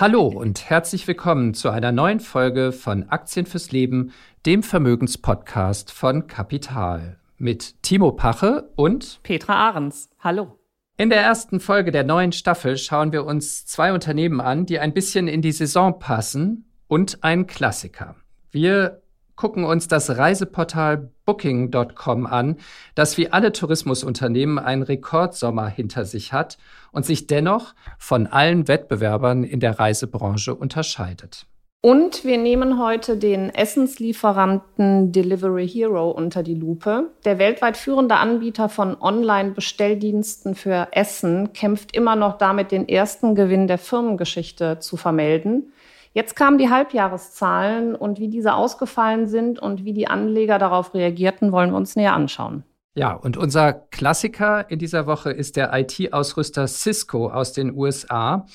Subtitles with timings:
[0.00, 4.12] Hallo und herzlich willkommen zu einer neuen Folge von Aktien fürs Leben,
[4.46, 10.08] dem Vermögenspodcast von Kapital mit Timo Pache und Petra Ahrens.
[10.20, 10.56] Hallo.
[10.98, 14.94] In der ersten Folge der neuen Staffel schauen wir uns zwei Unternehmen an, die ein
[14.94, 18.14] bisschen in die Saison passen und ein Klassiker.
[18.52, 19.02] Wir
[19.38, 22.56] gucken uns das Reiseportal Booking.com an,
[22.96, 26.58] das wie alle Tourismusunternehmen einen Rekordsommer hinter sich hat
[26.90, 31.46] und sich dennoch von allen Wettbewerbern in der Reisebranche unterscheidet.
[31.80, 37.12] Und wir nehmen heute den Essenslieferanten Delivery Hero unter die Lupe.
[37.24, 43.68] Der weltweit führende Anbieter von Online-Bestelldiensten für Essen kämpft immer noch damit, den ersten Gewinn
[43.68, 45.72] der Firmengeschichte zu vermelden.
[46.12, 51.52] Jetzt kamen die Halbjahreszahlen und wie diese ausgefallen sind und wie die Anleger darauf reagierten,
[51.52, 52.64] wollen wir uns näher anschauen.
[52.94, 58.46] Ja, und unser Klassiker in dieser Woche ist der IT-Ausrüster Cisco aus den USA.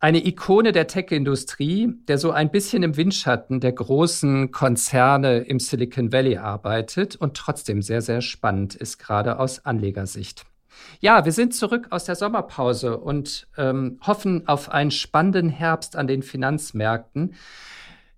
[0.00, 6.12] Eine Ikone der Tech-Industrie, der so ein bisschen im Windschatten der großen Konzerne im Silicon
[6.12, 10.44] Valley arbeitet und trotzdem sehr, sehr spannend ist, gerade aus Anlegersicht.
[11.00, 16.06] Ja, wir sind zurück aus der Sommerpause und ähm, hoffen auf einen spannenden Herbst an
[16.06, 17.34] den Finanzmärkten.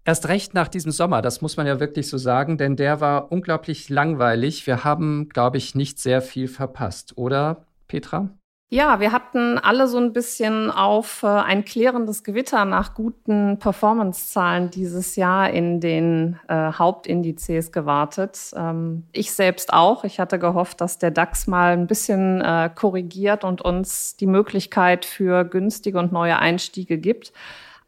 [0.05, 3.31] Erst recht nach diesem Sommer, das muss man ja wirklich so sagen, denn der war
[3.31, 4.67] unglaublich langweilig.
[4.67, 8.31] Wir haben, glaube ich, nicht sehr viel verpasst, oder, Petra?
[8.73, 14.71] Ja, wir hatten alle so ein bisschen auf äh, ein klärendes Gewitter nach guten Performance-Zahlen
[14.71, 18.39] dieses Jahr in den äh, Hauptindizes gewartet.
[18.55, 20.05] Ähm, ich selbst auch.
[20.05, 25.05] Ich hatte gehofft, dass der DAX mal ein bisschen äh, korrigiert und uns die Möglichkeit
[25.05, 27.33] für günstige und neue Einstiege gibt.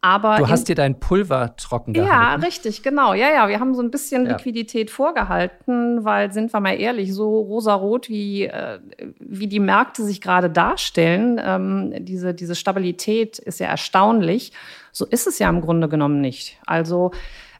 [0.04, 2.12] Aber du hast dir dein Pulver trocken gehalten.
[2.12, 3.14] Ja, richtig, genau.
[3.14, 4.32] Ja, ja, wir haben so ein bisschen ja.
[4.32, 8.80] Liquidität vorgehalten, weil, sind wir mal ehrlich, so rosarot, wie, äh,
[9.20, 14.52] wie die Märkte sich gerade darstellen, ähm, diese, diese Stabilität ist ja erstaunlich.
[14.90, 16.58] So ist es ja im Grunde genommen nicht.
[16.66, 17.12] Also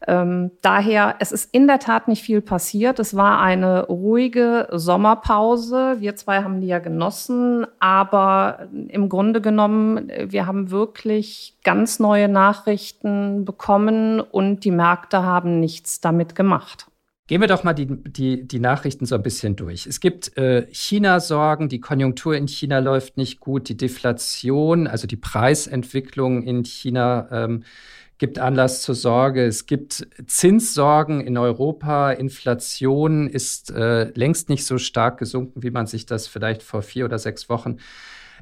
[0.07, 2.99] ähm, daher, es ist in der Tat nicht viel passiert.
[2.99, 5.97] Es war eine ruhige Sommerpause.
[6.01, 12.29] Wir zwei haben die ja genossen, aber im Grunde genommen, wir haben wirklich ganz neue
[12.29, 16.87] Nachrichten bekommen und die Märkte haben nichts damit gemacht.
[17.29, 19.87] Gehen wir doch mal die, die, die Nachrichten so ein bisschen durch.
[19.87, 25.17] Es gibt äh, China-Sorgen, die Konjunktur in China läuft nicht gut, die Deflation, also die
[25.17, 27.63] Preisentwicklung in China ähm,
[28.23, 29.45] gibt Anlass zur Sorge.
[29.45, 32.13] Es gibt Zinssorgen in Europa.
[32.13, 37.05] Inflation ist äh, längst nicht so stark gesunken, wie man sich das vielleicht vor vier
[37.07, 37.79] oder sechs Wochen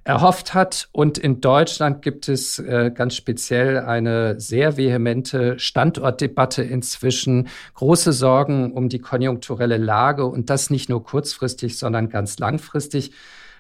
[0.05, 0.91] erhofft hat.
[0.93, 8.75] Und in Deutschland gibt es äh, ganz speziell eine sehr vehemente Standortdebatte inzwischen, große Sorgen
[8.75, 13.13] um die konjunkturelle Lage und das nicht nur kurzfristig, sondern ganz langfristig.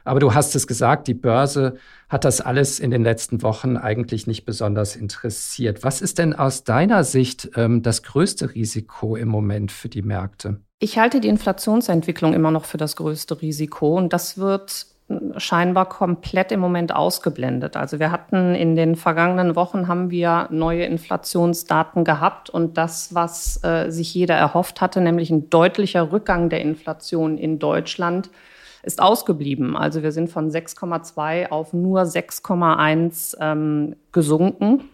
[0.05, 1.77] Aber du hast es gesagt, die Börse
[2.09, 5.85] hat das alles in den letzten Wochen eigentlich nicht besonders interessiert.
[5.85, 10.61] Was ist denn aus deiner Sicht ähm, das größte Risiko im Moment für die Märkte?
[10.79, 15.87] Ich halte die Inflationsentwicklung immer noch für das größte Risiko und das wird hm, scheinbar
[15.89, 17.77] komplett im Moment ausgeblendet.
[17.77, 23.63] Also wir hatten in den vergangenen Wochen haben wir neue Inflationsdaten gehabt und das, was
[23.63, 28.31] äh, sich jeder erhofft hatte, nämlich ein deutlicher Rückgang der Inflation in Deutschland,
[28.83, 29.77] ist ausgeblieben.
[29.77, 34.85] Also wir sind von 6,2 auf nur 6,1 ähm, gesunken.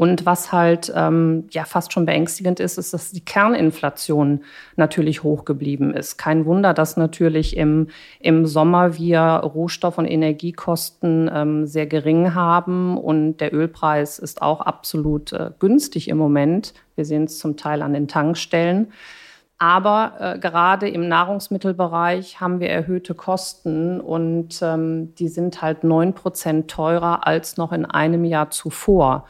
[0.00, 4.40] Und was halt ähm, ja fast schon beängstigend ist, ist, dass die Kerninflation
[4.76, 6.16] natürlich hoch geblieben ist.
[6.16, 7.88] Kein Wunder, dass natürlich im,
[8.18, 14.62] im Sommer wir Rohstoff- und Energiekosten ähm, sehr gering haben und der Ölpreis ist auch
[14.62, 16.72] absolut äh, günstig im Moment.
[16.94, 18.92] Wir sehen es zum Teil an den Tankstellen.
[19.62, 26.14] Aber äh, gerade im Nahrungsmittelbereich haben wir erhöhte Kosten und ähm, die sind halt neun
[26.14, 29.26] Prozent teurer als noch in einem Jahr zuvor.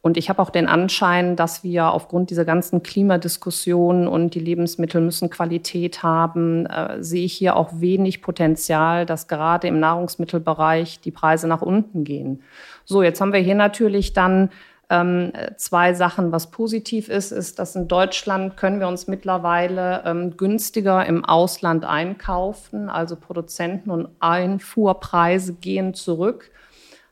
[0.00, 5.00] Und ich habe auch den Anschein, dass wir aufgrund dieser ganzen Klimadiskussionen und die Lebensmittel
[5.00, 11.12] müssen Qualität haben, äh, sehe ich hier auch wenig Potenzial, dass gerade im Nahrungsmittelbereich die
[11.12, 12.42] Preise nach unten gehen.
[12.84, 14.50] So, jetzt haben wir hier natürlich dann
[14.90, 20.36] Ähm, zwei Sachen, was positiv ist, ist, dass in Deutschland können wir uns mittlerweile ähm,
[20.36, 22.88] günstiger im Ausland einkaufen.
[22.88, 26.50] Also Produzenten und Einfuhrpreise gehen zurück.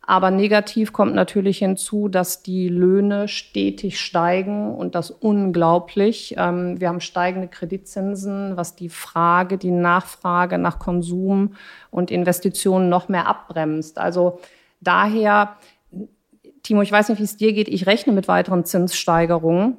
[0.09, 6.37] Aber negativ kommt natürlich hinzu, dass die Löhne stetig steigen und das unglaublich.
[6.39, 11.57] Ähm, wir haben steigende Kreditzinsen, was die Frage, die Nachfrage nach Konsum
[11.91, 13.99] und Investitionen noch mehr abbremst.
[13.99, 14.39] Also
[14.81, 15.57] daher
[16.67, 17.69] Timo, ich weiß nicht, wie es dir geht.
[17.69, 19.77] Ich rechne mit weiteren Zinssteigerungen,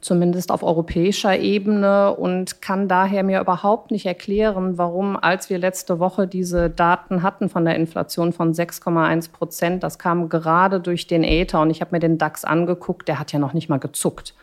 [0.00, 5.98] zumindest auf europäischer Ebene und kann daher mir überhaupt nicht erklären, warum, als wir letzte
[5.98, 11.24] Woche diese Daten hatten von der Inflation von 6,1 Prozent, das kam gerade durch den
[11.24, 14.34] Äther und ich habe mir den DAX angeguckt, der hat ja noch nicht mal gezuckt.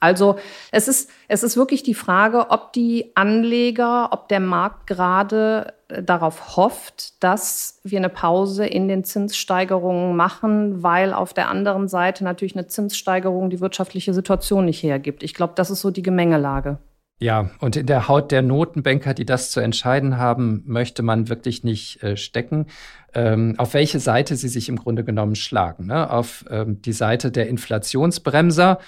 [0.00, 0.36] Also
[0.70, 6.56] es ist, es ist wirklich die Frage, ob die Anleger, ob der Markt gerade darauf
[6.56, 12.56] hofft, dass wir eine Pause in den Zinssteigerungen machen, weil auf der anderen Seite natürlich
[12.56, 15.22] eine Zinssteigerung die wirtschaftliche Situation nicht hergibt.
[15.22, 16.78] Ich glaube, das ist so die Gemengelage.
[17.18, 21.62] Ja, und in der Haut der Notenbanker, die das zu entscheiden haben, möchte man wirklich
[21.62, 22.66] nicht äh, stecken.
[23.14, 25.86] Ähm, auf welche Seite sie sich im Grunde genommen schlagen.
[25.86, 26.10] Ne?
[26.10, 28.78] Auf ähm, die Seite der Inflationsbremser.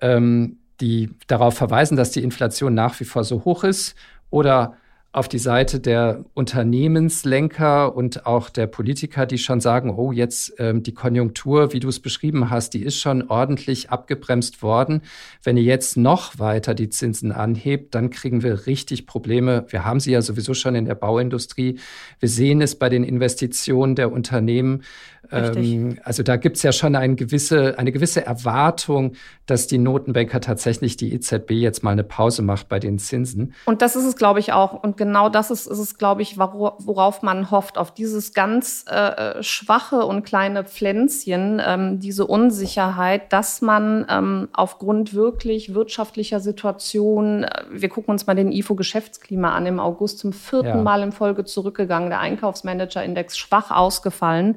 [0.00, 3.94] Ähm, die darauf verweisen, dass die Inflation nach wie vor so hoch ist
[4.30, 4.76] oder
[5.12, 10.82] auf die Seite der Unternehmenslenker und auch der Politiker, die schon sagen, oh, jetzt ähm,
[10.82, 15.02] die Konjunktur, wie du es beschrieben hast, die ist schon ordentlich abgebremst worden.
[15.42, 19.66] Wenn ihr jetzt noch weiter die Zinsen anhebt, dann kriegen wir richtig Probleme.
[19.68, 21.78] Wir haben sie ja sowieso schon in der Bauindustrie.
[22.18, 24.82] Wir sehen es bei den Investitionen der Unternehmen.
[25.30, 29.14] Ähm, also da gibt es ja schon eine gewisse, eine gewisse Erwartung,
[29.46, 33.54] dass die Notenbanker tatsächlich die EZB jetzt mal eine Pause macht bei den Zinsen.
[33.64, 34.82] Und das ist es, glaube ich, auch.
[34.82, 39.42] Und genau das ist, ist es, glaube ich, worauf man hofft, auf dieses ganz äh,
[39.42, 47.64] schwache und kleine Pflänzchen, ähm, diese Unsicherheit, dass man ähm, aufgrund wirklich wirtschaftlicher Situation, äh,
[47.70, 50.76] wir gucken uns mal den IFO-Geschäftsklima an, im August zum vierten ja.
[50.76, 54.56] Mal in Folge zurückgegangen, der Einkaufsmanager-Index schwach ausgefallen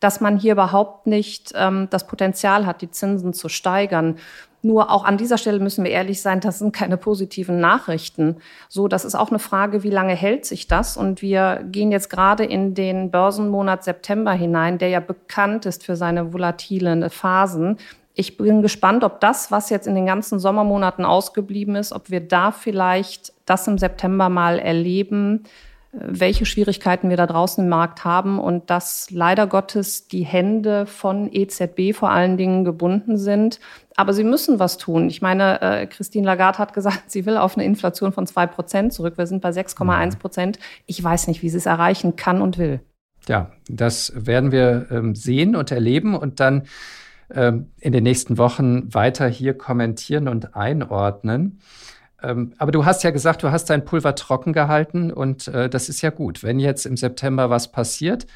[0.00, 4.16] dass man hier überhaupt nicht ähm, das Potenzial hat, die Zinsen zu steigern.
[4.60, 8.36] Nur auch an dieser Stelle müssen wir ehrlich sein, das sind keine positiven Nachrichten.
[8.68, 10.96] So, das ist auch eine Frage, wie lange hält sich das?
[10.96, 15.94] Und wir gehen jetzt gerade in den Börsenmonat September hinein, der ja bekannt ist für
[15.94, 17.78] seine volatilen Phasen.
[18.14, 22.20] Ich bin gespannt, ob das, was jetzt in den ganzen Sommermonaten ausgeblieben ist, ob wir
[22.20, 25.44] da vielleicht das im September mal erleben,
[26.00, 31.28] welche Schwierigkeiten wir da draußen im Markt haben und dass leider Gottes die Hände von
[31.32, 33.60] EZB vor allen Dingen gebunden sind.
[33.96, 35.08] Aber sie müssen was tun.
[35.08, 38.92] Ich meine, äh, Christine Lagarde hat gesagt, sie will auf eine Inflation von zwei Prozent
[38.92, 39.18] zurück.
[39.18, 40.58] Wir sind bei 6,1 Prozent.
[40.86, 42.80] Ich weiß nicht, wie sie es erreichen kann und will.
[43.26, 46.64] Ja, das werden wir ähm, sehen und erleben und dann
[47.34, 51.60] ähm, in den nächsten Wochen weiter hier kommentieren und einordnen.
[52.22, 55.88] Ähm, aber du hast ja gesagt, du hast dein Pulver trocken gehalten und äh, das
[55.88, 56.42] ist ja gut.
[56.42, 58.26] Wenn jetzt im September was passiert,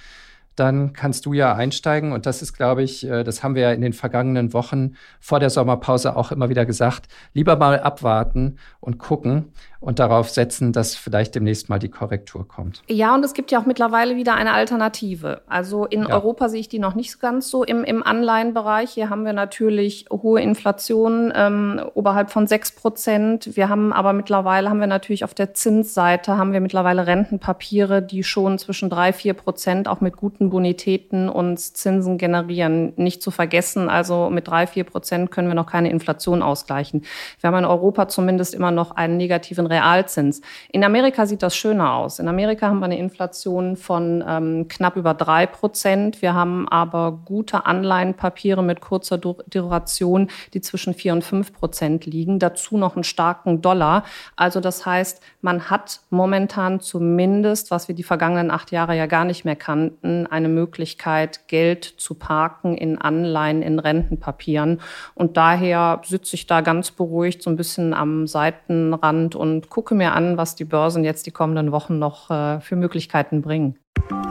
[0.56, 2.12] dann kannst du ja einsteigen.
[2.12, 5.40] Und das ist, glaube ich, äh, das haben wir ja in den vergangenen Wochen vor
[5.40, 9.52] der Sommerpause auch immer wieder gesagt, lieber mal abwarten und gucken
[9.82, 12.82] und darauf setzen, dass vielleicht demnächst mal die Korrektur kommt.
[12.88, 15.42] Ja, und es gibt ja auch mittlerweile wieder eine Alternative.
[15.48, 16.10] Also in ja.
[16.10, 18.90] Europa sehe ich die noch nicht ganz so im, im Anleihenbereich.
[18.92, 23.56] Hier haben wir natürlich hohe Inflation ähm, oberhalb von sechs Prozent.
[23.56, 28.22] Wir haben aber mittlerweile haben wir natürlich auf der Zinsseite haben wir mittlerweile Rentenpapiere, die
[28.22, 32.92] schon zwischen drei, vier Prozent auch mit guten Bonitäten uns Zinsen generieren.
[32.96, 37.04] Nicht zu vergessen, also mit drei, vier Prozent können wir noch keine Inflation ausgleichen.
[37.40, 40.40] Wir haben in Europa zumindest immer noch einen negativen Realzins.
[40.70, 42.18] In Amerika sieht das schöner aus.
[42.18, 46.22] In Amerika haben wir eine Inflation von ähm, knapp über drei Prozent.
[46.22, 52.38] Wir haben aber gute Anleihenpapiere mit kurzer Duration, die zwischen vier und fünf Prozent liegen.
[52.38, 54.04] Dazu noch einen starken Dollar.
[54.36, 59.24] Also das heißt, man hat momentan zumindest, was wir die vergangenen acht Jahre ja gar
[59.24, 64.80] nicht mehr kannten, eine Möglichkeit, Geld zu parken in Anleihen, in Rentenpapieren.
[65.14, 70.12] Und daher sitze ich da ganz beruhigt so ein bisschen am Seitenrand und gucke mir
[70.12, 73.78] an, was die Börsen jetzt die kommenden Wochen noch äh, für Möglichkeiten bringen.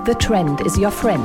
[0.06, 1.24] The trend is your friend.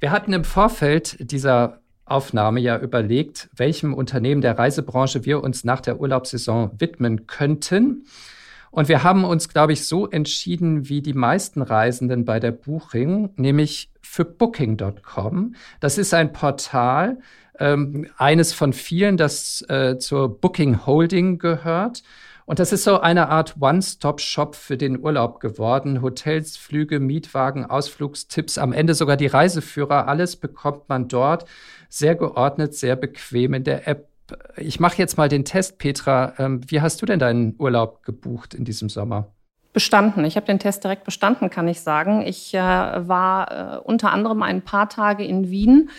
[0.00, 5.80] Wir hatten im Vorfeld dieser Aufnahme ja überlegt, welchem Unternehmen der Reisebranche wir uns nach
[5.80, 8.06] der Urlaubssaison widmen könnten.
[8.70, 13.30] Und wir haben uns, glaube ich, so entschieden wie die meisten Reisenden bei der Buching,
[13.36, 15.54] nämlich für Booking.com.
[15.80, 17.18] Das ist ein Portal,
[17.58, 22.02] ähm, eines von vielen, das äh, zur Booking Holding gehört.
[22.48, 26.00] Und das ist so eine Art One-Stop-Shop für den Urlaub geworden.
[26.00, 31.44] Hotels, Flüge, Mietwagen, Ausflugstipps, am Ende sogar die Reiseführer, alles bekommt man dort
[31.90, 34.07] sehr geordnet, sehr bequem in der App.
[34.56, 36.34] Ich mache jetzt mal den Test, Petra.
[36.38, 39.28] Ähm, wie hast du denn deinen Urlaub gebucht in diesem Sommer?
[39.72, 40.24] Bestanden.
[40.24, 42.22] Ich habe den Test direkt bestanden, kann ich sagen.
[42.22, 45.90] Ich äh, war äh, unter anderem ein paar Tage in Wien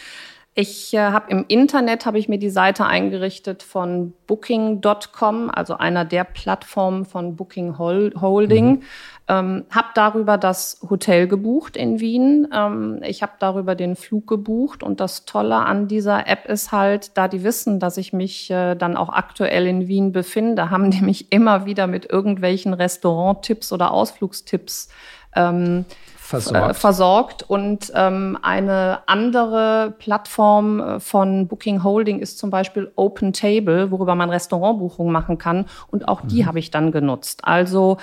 [0.56, 6.06] ich äh, habe im Internet habe ich mir die Seite eingerichtet von Booking.com, also einer
[6.06, 8.70] der Plattformen von Booking Holding.
[8.70, 8.82] Mhm.
[9.27, 12.48] Ähm, habe darüber das Hotel gebucht in Wien.
[12.51, 17.15] Ähm, ich habe darüber den Flug gebucht und das Tolle an dieser App ist halt,
[17.15, 21.01] da die wissen, dass ich mich äh, dann auch aktuell in Wien befinde, haben die
[21.01, 24.89] mich immer wieder mit irgendwelchen Restauranttipps oder Ausflugstipps
[25.36, 25.86] ähm,
[26.29, 26.75] versorgt.
[26.75, 27.43] versorgt.
[27.48, 34.15] Und ähm, eine andere Plattform äh, von Booking Holding ist zum Beispiel Open Table, worüber
[34.15, 35.65] man Restaurantbuchungen machen kann.
[35.88, 36.48] Und auch die mhm.
[36.48, 37.41] habe ich dann genutzt.
[37.43, 37.98] Also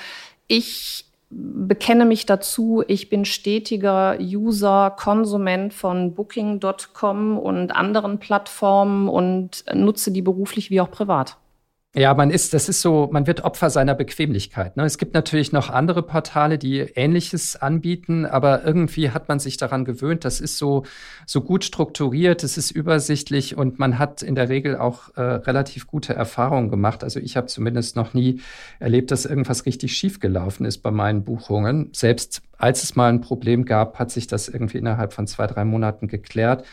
[0.49, 9.64] ich bekenne mich dazu, ich bin stetiger User, Konsument von Booking.com und anderen Plattformen und
[9.73, 11.37] nutze die beruflich wie auch privat.
[11.99, 14.76] Ja, man ist, das ist so, man wird Opfer seiner Bequemlichkeit.
[14.76, 14.85] Ne?
[14.85, 19.87] Es gibt natürlich noch andere Portale, die Ähnliches anbieten, aber irgendwie hat man sich daran
[19.87, 20.26] gewöhnt.
[20.26, 20.85] Das ist so,
[21.25, 25.87] so gut strukturiert, es ist übersichtlich und man hat in der Regel auch äh, relativ
[25.87, 27.03] gute Erfahrungen gemacht.
[27.03, 28.43] Also ich habe zumindest noch nie
[28.79, 31.88] erlebt, dass irgendwas richtig schief gelaufen ist bei meinen Buchungen.
[31.95, 35.65] Selbst als es mal ein Problem gab, hat sich das irgendwie innerhalb von zwei, drei
[35.65, 36.67] Monaten geklärt.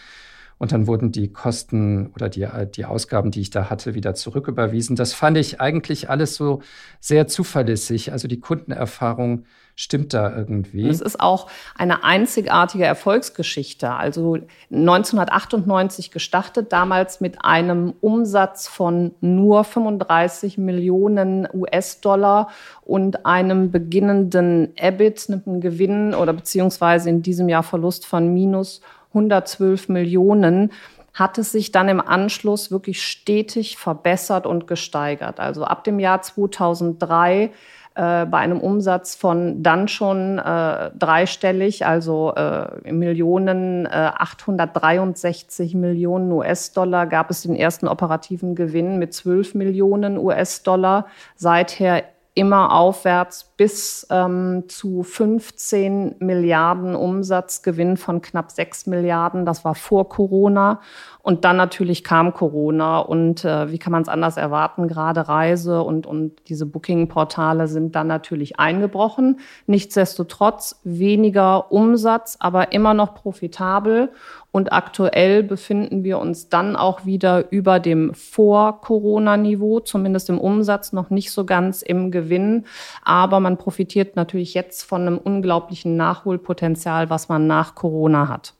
[0.63, 4.95] Und dann wurden die Kosten oder die, die Ausgaben, die ich da hatte, wieder zurücküberwiesen.
[4.95, 6.61] Das fand ich eigentlich alles so
[7.01, 8.13] sehr zuverlässig.
[8.13, 9.43] Also die Kundenerfahrung
[9.75, 10.87] stimmt da irgendwie.
[10.87, 13.91] Es ist auch eine einzigartige Erfolgsgeschichte.
[13.91, 14.37] Also
[14.71, 22.47] 1998 gestartet, damals mit einem Umsatz von nur 35 Millionen US-Dollar
[22.83, 28.79] und einem beginnenden EBIT, einem Gewinn oder beziehungsweise in diesem Jahr Verlust von minus
[29.13, 30.71] 112 Millionen,
[31.13, 35.39] hat es sich dann im Anschluss wirklich stetig verbessert und gesteigert.
[35.39, 37.51] Also ab dem Jahr 2003
[37.95, 46.31] äh, bei einem Umsatz von dann schon äh, dreistellig, also äh, Millionen, äh, 863 Millionen
[46.31, 51.05] US-Dollar, gab es den ersten operativen Gewinn mit 12 Millionen US-Dollar.
[51.35, 52.03] Seither
[52.33, 59.45] immer aufwärts bis ähm, zu 15 Milliarden Umsatzgewinn von knapp 6 Milliarden.
[59.45, 60.81] Das war vor Corona.
[61.21, 62.99] Und dann natürlich kam Corona.
[62.99, 64.89] Und äh, wie kann man es anders erwarten?
[64.89, 69.39] Gerade Reise und, und diese Booking-Portale sind dann natürlich eingebrochen.
[69.65, 74.09] Nichtsdestotrotz weniger Umsatz, aber immer noch profitabel.
[74.51, 81.09] Und aktuell befinden wir uns dann auch wieder über dem Vor-Corona-Niveau, zumindest im Umsatz, noch
[81.09, 82.65] nicht so ganz im Gewinn.
[83.03, 88.53] Aber man profitiert natürlich jetzt von einem unglaublichen Nachholpotenzial, was man nach Corona hat.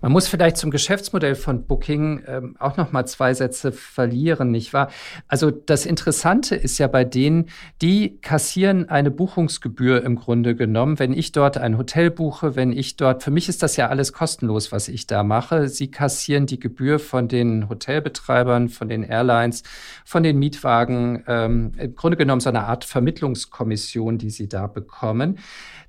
[0.00, 4.72] Man muss vielleicht zum Geschäftsmodell von Booking ähm, auch noch mal zwei Sätze verlieren, nicht
[4.72, 4.90] wahr?
[5.28, 7.50] Also das Interessante ist ja bei denen,
[7.82, 10.98] die kassieren eine Buchungsgebühr im Grunde genommen.
[10.98, 14.12] Wenn ich dort ein Hotel buche, wenn ich dort, für mich ist das ja alles
[14.12, 15.68] kostenlos, was ich da mache.
[15.68, 19.62] Sie kassieren die Gebühr von den Hotelbetreibern, von den Airlines,
[20.04, 21.22] von den Mietwagen.
[21.26, 25.38] Ähm, Im Grunde genommen so eine Art Vermittlungskommission, die sie da bekommen.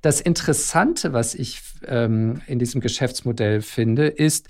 [0.02, 4.48] Das Interessante, was ich ähm, in diesem Geschäftsmodell finde, ist,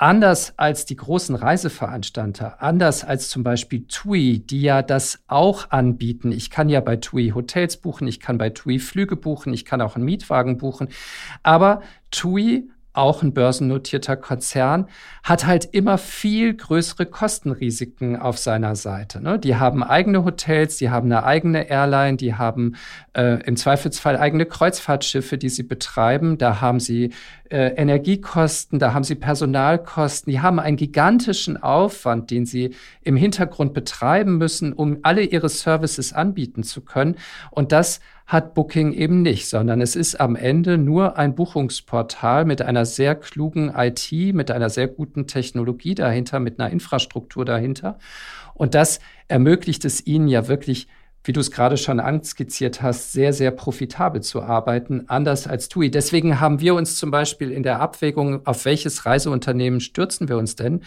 [0.00, 6.30] Anders als die großen Reiseveranstalter, anders als zum Beispiel TUI, die ja das auch anbieten.
[6.30, 9.80] Ich kann ja bei TUI Hotels buchen, ich kann bei TUI Flüge buchen, ich kann
[9.80, 10.86] auch einen Mietwagen buchen.
[11.42, 14.88] Aber TUI auch ein börsennotierter Konzern,
[15.22, 19.20] hat halt immer viel größere Kostenrisiken auf seiner Seite.
[19.20, 19.38] Ne?
[19.38, 22.74] Die haben eigene Hotels, die haben eine eigene Airline, die haben
[23.14, 26.38] äh, im Zweifelsfall eigene Kreuzfahrtschiffe, die sie betreiben.
[26.38, 27.12] Da haben sie
[27.50, 30.30] äh, Energiekosten, da haben sie Personalkosten.
[30.30, 36.12] Die haben einen gigantischen Aufwand, den sie im Hintergrund betreiben müssen, um alle ihre Services
[36.12, 37.16] anbieten zu können.
[37.50, 42.60] Und das hat Booking eben nicht, sondern es ist am Ende nur ein Buchungsportal mit
[42.60, 47.98] einer sehr klugen IT, mit einer sehr guten Technologie dahinter, mit einer Infrastruktur dahinter.
[48.52, 50.88] Und das ermöglicht es ihnen ja wirklich,
[51.24, 55.90] wie du es gerade schon anskizziert hast, sehr, sehr profitabel zu arbeiten, anders als TUI.
[55.90, 60.54] Deswegen haben wir uns zum Beispiel in der Abwägung, auf welches Reiseunternehmen stürzen wir uns
[60.54, 60.82] denn,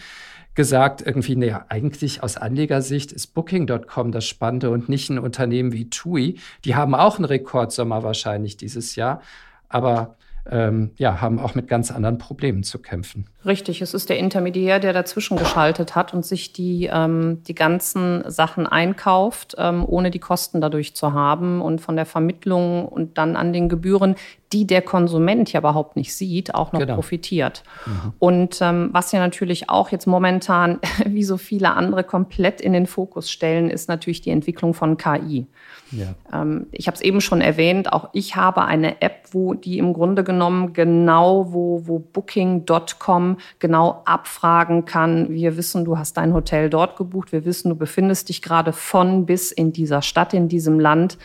[0.54, 5.88] gesagt, irgendwie, naja, eigentlich aus Anlegersicht ist Booking.com das Spannende und nicht ein Unternehmen wie
[5.88, 6.38] TUI.
[6.64, 9.22] Die haben auch einen Rekordsommer wahrscheinlich dieses Jahr.
[9.68, 10.16] Aber
[10.50, 13.26] ähm, ja, haben auch mit ganz anderen Problemen zu kämpfen.
[13.46, 18.28] Richtig, es ist der Intermediär, der dazwischen geschaltet hat und sich die, ähm, die ganzen
[18.28, 23.36] Sachen einkauft, ähm, ohne die Kosten dadurch zu haben und von der Vermittlung und dann
[23.36, 24.16] an den Gebühren,
[24.52, 26.94] die der Konsument ja überhaupt nicht sieht, auch noch genau.
[26.94, 27.62] profitiert.
[27.86, 28.12] Mhm.
[28.18, 32.86] Und ähm, was ja natürlich auch jetzt momentan, wie so viele andere, komplett in den
[32.86, 35.46] Fokus stellen, ist natürlich die Entwicklung von KI.
[35.92, 36.14] Ja.
[36.32, 39.92] Ähm, ich habe es eben schon erwähnt, auch ich habe eine App, wo die im
[39.92, 45.30] Grunde genommen genau, wo, wo Booking.com genau abfragen kann.
[45.30, 47.32] Wir wissen, du hast dein Hotel dort gebucht.
[47.32, 51.18] Wir wissen, du befindest dich gerade von bis in dieser Stadt, in diesem Land.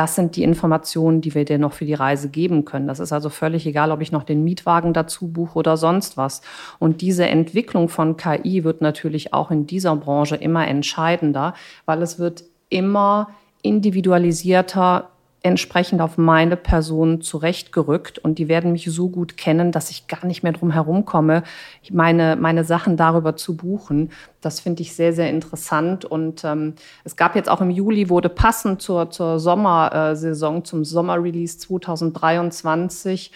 [0.00, 2.86] Das sind die Informationen, die wir dir noch für die Reise geben können.
[2.86, 6.40] Das ist also völlig egal, ob ich noch den Mietwagen dazu buche oder sonst was.
[6.78, 11.52] Und diese Entwicklung von KI wird natürlich auch in dieser Branche immer entscheidender,
[11.84, 13.28] weil es wird immer
[13.60, 15.10] individualisierter
[15.42, 20.26] entsprechend auf meine Person zurechtgerückt und die werden mich so gut kennen, dass ich gar
[20.26, 21.44] nicht mehr drum herum komme,
[21.90, 24.10] meine, meine Sachen darüber zu buchen.
[24.42, 28.28] Das finde ich sehr, sehr interessant und ähm, es gab jetzt auch im Juli, wurde
[28.28, 33.32] passend zur, zur Sommersaison, zum Sommerrelease 2023,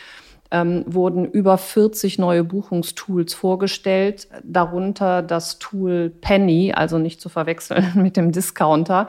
[0.50, 7.92] ähm, wurden über 40 neue Buchungstools vorgestellt, darunter das Tool Penny, also nicht zu verwechseln
[7.94, 9.08] mit dem Discounter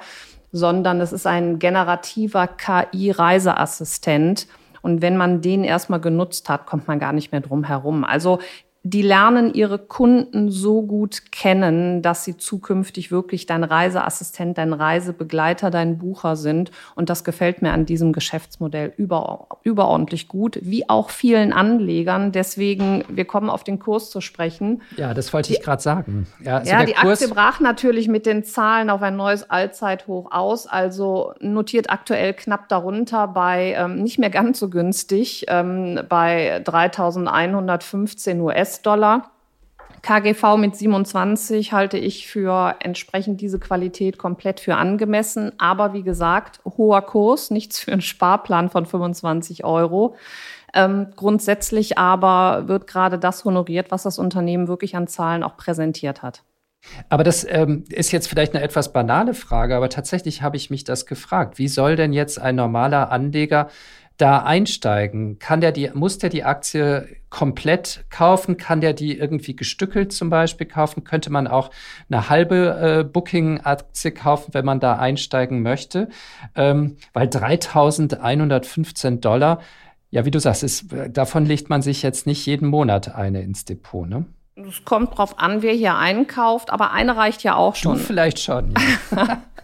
[0.56, 4.48] sondern es ist ein generativer KI-Reiseassistent.
[4.82, 8.06] Und wenn man den erstmal genutzt hat, kommt man gar nicht mehr drum herum.
[8.06, 8.40] Also
[8.88, 15.72] die lernen ihre Kunden so gut kennen, dass sie zukünftig wirklich dein Reiseassistent, dein Reisebegleiter,
[15.72, 16.70] dein Bucher sind.
[16.94, 22.32] Und das gefällt mir an diesem Geschäftsmodell über, überordentlich gut, wie auch vielen Anlegern.
[22.32, 24.84] Deswegen, wir kommen auf den Kurs zu sprechen.
[24.98, 26.28] Ja, das wollte ich gerade sagen.
[26.44, 30.32] Ja, also ja die Kurs Aktie brach natürlich mit den Zahlen auf ein neues Allzeithoch
[30.32, 30.68] aus.
[30.68, 38.42] Also notiert aktuell knapp darunter bei ähm, nicht mehr ganz so günstig, ähm, bei 3115
[38.42, 39.32] US US-Dollar.
[40.02, 45.54] KGV mit 27 halte ich für entsprechend diese Qualität komplett für angemessen.
[45.58, 50.16] Aber wie gesagt, hoher Kurs, nichts für einen Sparplan von 25 Euro.
[50.74, 56.22] Ähm, grundsätzlich aber wird gerade das honoriert, was das Unternehmen wirklich an Zahlen auch präsentiert
[56.22, 56.44] hat.
[57.10, 60.84] Aber das ähm, ist jetzt vielleicht eine etwas banale Frage, aber tatsächlich habe ich mich
[60.84, 61.58] das gefragt.
[61.58, 63.70] Wie soll denn jetzt ein normaler Anleger
[64.18, 65.40] da einsteigen?
[65.40, 68.58] Kann der die, muss der die Aktie komplett kaufen?
[68.58, 71.04] Kann der die irgendwie gestückelt zum Beispiel kaufen?
[71.04, 71.72] Könnte man auch
[72.10, 76.10] eine halbe äh, Booking-Aktie kaufen, wenn man da einsteigen möchte?
[76.56, 79.60] Ähm, weil 3115 Dollar,
[80.12, 83.66] ja, wie du sagst, ist, davon legt man sich jetzt nicht jeden Monat eine ins
[83.66, 84.26] Depot, ne?
[84.56, 87.98] Es kommt drauf an, wer hier einkauft, aber eine reicht ja auch schon.
[87.98, 88.74] Du vielleicht schon.
[89.14, 89.42] Ja.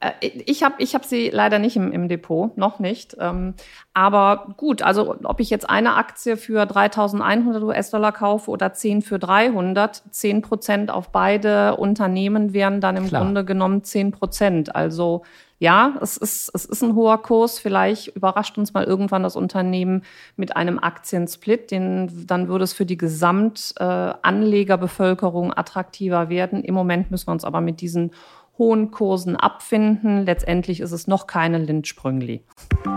[0.00, 3.16] Äh, ich habe ich hab sie leider nicht im, im Depot, noch nicht.
[3.18, 3.54] Ähm,
[3.94, 9.18] aber gut, also ob ich jetzt eine Aktie für 3.100 US-Dollar kaufe oder 10 für
[9.18, 13.22] 300, 10 Prozent auf beide Unternehmen wären dann im Klar.
[13.22, 14.74] Grunde genommen 10 Prozent.
[14.74, 15.22] Also
[15.58, 17.58] ja, es ist, es ist ein hoher Kurs.
[17.58, 20.02] Vielleicht überrascht uns mal irgendwann das Unternehmen
[20.36, 21.70] mit einem Aktiensplit.
[21.70, 26.62] Den, dann würde es für die Gesamtanlegerbevölkerung äh, attraktiver werden.
[26.62, 28.10] Im Moment müssen wir uns aber mit diesen
[28.58, 30.24] hohen Kursen abfinden.
[30.24, 32.42] Letztendlich ist es noch keine Lindsprüngli.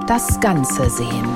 [0.08, 1.28] Das Ganze sehen.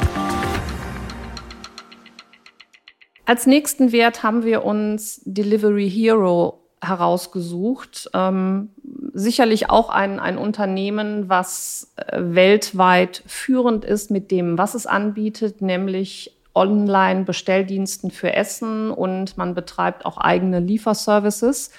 [3.26, 8.10] Als nächsten Wert haben wir uns Delivery Hero herausgesucht.
[8.14, 8.70] Ähm,
[9.14, 15.62] sicherlich auch ein, ein Unternehmen, was äh, weltweit führend ist mit dem, was es anbietet,
[15.62, 21.72] nämlich Online-Bestelldiensten für Essen und man betreibt auch eigene Lieferservices.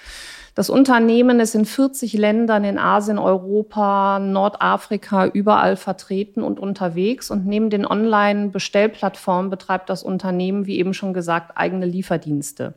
[0.55, 7.29] Das Unternehmen ist in 40 Ländern in Asien, Europa, Nordafrika überall vertreten und unterwegs.
[7.31, 12.75] Und neben den Online-Bestellplattformen betreibt das Unternehmen, wie eben schon gesagt, eigene Lieferdienste.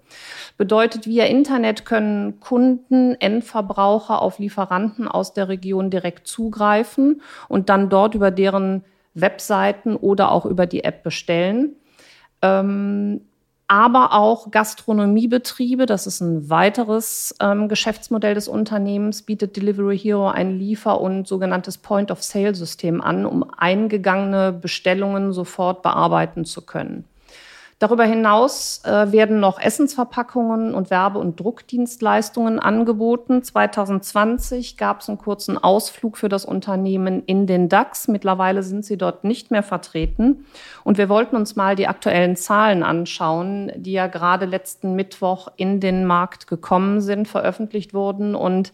[0.58, 7.90] Bedeutet, via Internet können Kunden, Endverbraucher auf Lieferanten aus der Region direkt zugreifen und dann
[7.90, 11.76] dort über deren Webseiten oder auch über die App bestellen.
[12.42, 13.22] Ähm,
[13.68, 15.86] aber auch Gastronomiebetriebe.
[15.86, 21.78] Das ist ein weiteres ähm, Geschäftsmodell des Unternehmens, bietet Delivery Hero ein Liefer- und sogenanntes
[21.78, 27.04] Point-of-Sale-System an, um eingegangene Bestellungen sofort bearbeiten zu können.
[27.80, 33.44] Darüber hinaus äh, werden noch Essensverpackungen und Werbe- und Druckdienstleistungen angeboten.
[33.44, 38.08] 2020 gab es einen kurzen Ausflug für das Unternehmen in den DAX.
[38.08, 40.46] Mittlerweile sind sie dort nicht mehr vertreten.
[40.84, 45.80] Und wir wollten uns mal die aktuellen Zahlen anschauen, die ja gerade letzten Mittwoch in
[45.80, 48.34] den Markt gekommen sind, veröffentlicht wurden.
[48.34, 48.74] Und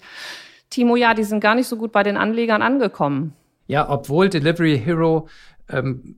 [0.69, 3.33] Timo, ja, die sind gar nicht so gut bei den Anlegern angekommen.
[3.67, 5.27] Ja, obwohl Delivery Hero
[5.67, 6.15] ähm,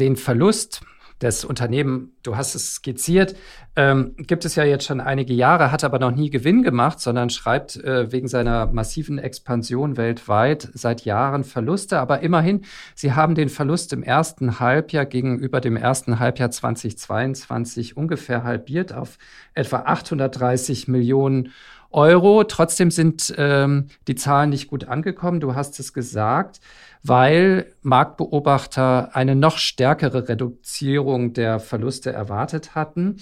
[0.00, 0.80] den Verlust
[1.20, 3.36] Das Unternehmen, du hast es skizziert,
[3.76, 7.30] ähm, gibt es ja jetzt schon einige Jahre, hat aber noch nie Gewinn gemacht, sondern
[7.30, 11.98] schreibt äh, wegen seiner massiven Expansion weltweit seit Jahren Verluste.
[11.98, 12.62] Aber immerhin,
[12.94, 19.18] sie haben den Verlust im ersten Halbjahr gegenüber dem ersten Halbjahr 2022 ungefähr halbiert auf
[19.54, 21.52] etwa 830 Millionen
[21.94, 22.42] Euro.
[22.44, 25.40] Trotzdem sind ähm, die Zahlen nicht gut angekommen.
[25.40, 26.60] Du hast es gesagt
[27.06, 33.18] weil Marktbeobachter eine noch stärkere Reduzierung der Verluste erwartet hatten.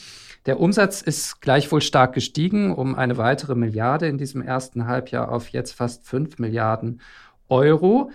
[0.47, 5.49] Der Umsatz ist gleichwohl stark gestiegen, um eine weitere Milliarde in diesem ersten Halbjahr auf
[5.49, 7.01] jetzt fast fünf Milliarden
[7.49, 8.11] Euro.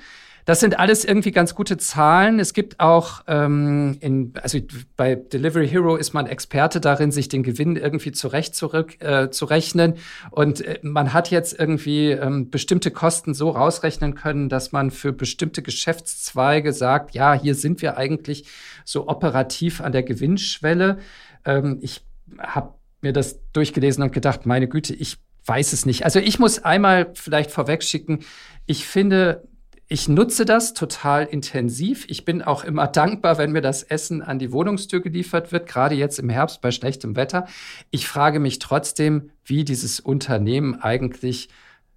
[0.48, 2.40] Das sind alles irgendwie ganz gute Zahlen.
[2.40, 4.58] Es gibt auch, ähm, in, also
[4.96, 9.44] bei Delivery Hero ist man Experte darin, sich den Gewinn irgendwie zurecht zurück äh, zu
[9.44, 9.96] rechnen.
[10.32, 15.12] Und äh, man hat jetzt irgendwie ähm, bestimmte Kosten so rausrechnen können, dass man für
[15.12, 18.46] bestimmte Geschäftszweige sagt, ja, hier sind wir eigentlich
[18.86, 21.00] so operativ an der Gewinnschwelle.
[21.44, 22.06] Ähm, ich
[22.40, 26.06] habe mir das durchgelesen und gedacht, meine Güte, ich weiß es nicht.
[26.06, 28.20] Also ich muss einmal vielleicht vorwegschicken,
[28.66, 29.44] ich finde,
[29.90, 32.06] ich nutze das total intensiv.
[32.10, 35.96] Ich bin auch immer dankbar, wenn mir das Essen an die Wohnungstür geliefert wird, gerade
[35.96, 37.48] jetzt im Herbst bei schlechtem Wetter.
[37.90, 41.48] Ich frage mich trotzdem, wie dieses Unternehmen eigentlich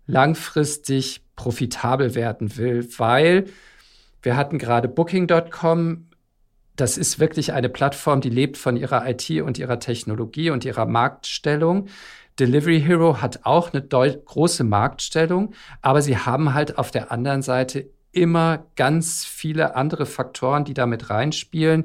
[0.07, 3.46] langfristig profitabel werden will, weil
[4.22, 6.07] wir hatten gerade Booking.com.
[6.76, 10.87] Das ist wirklich eine Plattform, die lebt von ihrer IT und ihrer Technologie und ihrer
[10.87, 11.88] Marktstellung.
[12.38, 17.90] Delivery Hero hat auch eine große Marktstellung, aber sie haben halt auf der anderen Seite
[18.12, 21.85] immer ganz viele andere Faktoren, die damit reinspielen.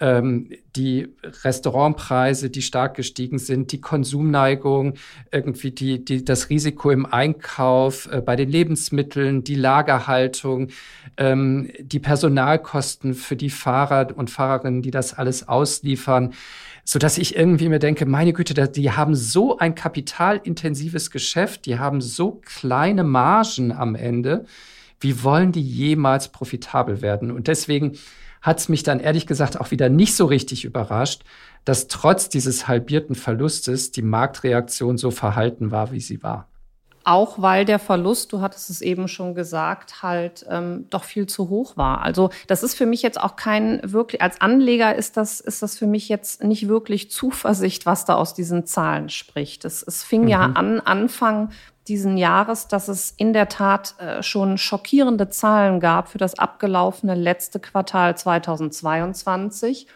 [0.00, 1.14] Ähm, die
[1.44, 4.94] Restaurantpreise, die stark gestiegen sind, die Konsumneigung,
[5.30, 10.68] irgendwie die, die, das Risiko im Einkauf, äh, bei den Lebensmitteln, die Lagerhaltung,
[11.18, 16.32] ähm, die Personalkosten für die Fahrer und Fahrerinnen, die das alles ausliefern
[16.84, 21.78] so dass ich irgendwie mir denke, meine Güte, die haben so ein kapitalintensives Geschäft, die
[21.78, 24.44] haben so kleine Margen am Ende.
[25.00, 27.30] Wie wollen die jemals profitabel werden?
[27.30, 27.98] Und deswegen
[28.40, 31.22] hat es mich dann ehrlich gesagt auch wieder nicht so richtig überrascht,
[31.64, 36.48] dass trotz dieses halbierten Verlustes die Marktreaktion so verhalten war, wie sie war.
[37.04, 41.48] Auch weil der Verlust, du hattest es eben schon gesagt, halt ähm, doch viel zu
[41.48, 42.02] hoch war.
[42.02, 45.78] Also das ist für mich jetzt auch kein wirklich, als Anleger ist das, ist das
[45.78, 49.64] für mich jetzt nicht wirklich Zuversicht, was da aus diesen Zahlen spricht.
[49.64, 50.28] Es, es fing mhm.
[50.28, 51.50] ja an, Anfang
[51.88, 57.14] diesen Jahres, dass es in der Tat äh, schon schockierende Zahlen gab für das abgelaufene
[57.14, 59.88] letzte Quartal 2022.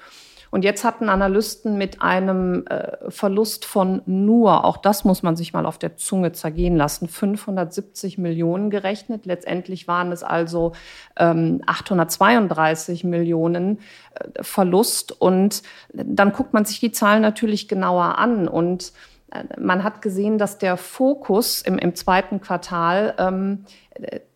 [0.50, 5.52] Und jetzt hatten Analysten mit einem äh, Verlust von nur, auch das muss man sich
[5.52, 9.26] mal auf der Zunge zergehen lassen, 570 Millionen gerechnet.
[9.26, 10.72] Letztendlich waren es also
[11.16, 13.80] ähm, 832 Millionen
[14.14, 15.12] äh, Verlust.
[15.12, 18.92] Und dann guckt man sich die Zahlen natürlich genauer an und
[19.32, 23.64] äh, man hat gesehen, dass der Fokus im, im zweiten Quartal ähm,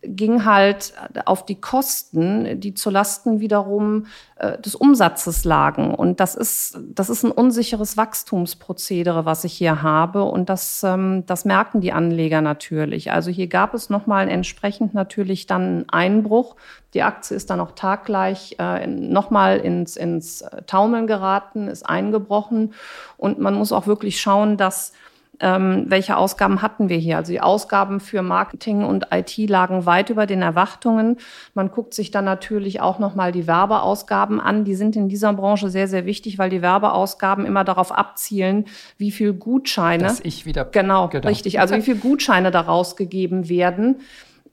[0.03, 0.95] ging halt
[1.27, 5.95] auf die Kosten, die zulasten wiederum äh, des Umsatzes lagen.
[5.95, 10.25] Und das ist, das ist ein unsicheres Wachstumsprozedere, was ich hier habe.
[10.25, 13.13] Und das, ähm, das merken die Anleger natürlich.
[13.13, 16.57] Also hier gab es nochmal entsprechend natürlich dann einen Einbruch.
[16.95, 22.73] Die Aktie ist dann auch taggleich äh, nochmal ins, ins Taumeln geraten, ist eingebrochen.
[23.19, 24.93] Und man muss auch wirklich schauen, dass
[25.41, 27.17] ähm, welche Ausgaben hatten wir hier.
[27.17, 31.17] Also die Ausgaben für Marketing und IT lagen weit über den Erwartungen.
[31.55, 34.65] Man guckt sich dann natürlich auch nochmal die Werbeausgaben an.
[34.65, 38.67] Die sind in dieser Branche sehr, sehr wichtig, weil die Werbeausgaben immer darauf abzielen,
[38.99, 40.05] wie viel Gutscheine.
[40.05, 40.67] Dass ich wieder.
[40.67, 41.27] Genau, genau.
[41.27, 41.59] richtig.
[41.59, 43.97] Also wie viel Gutscheine daraus gegeben werden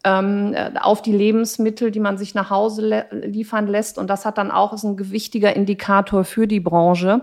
[0.03, 3.97] ähm, auf die Lebensmittel, die man sich nach Hause liefern lässt.
[3.97, 7.21] Und das hat dann auch ist ein gewichtiger Indikator für die Branche.